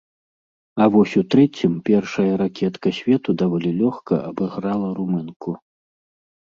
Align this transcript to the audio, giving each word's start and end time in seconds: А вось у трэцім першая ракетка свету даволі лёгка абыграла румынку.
А 0.85 0.87
вось 0.95 1.13
у 1.21 1.23
трэцім 1.33 1.75
першая 1.91 2.27
ракетка 2.43 2.87
свету 3.01 3.29
даволі 3.43 3.69
лёгка 3.83 4.13
абыграла 4.33 4.89
румынку. 5.03 5.51